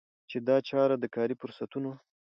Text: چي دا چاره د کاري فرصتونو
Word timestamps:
چي 0.29 0.37
دا 0.47 0.55
چاره 0.69 0.95
د 0.99 1.05
کاري 1.15 1.35
فرصتونو 1.41 1.91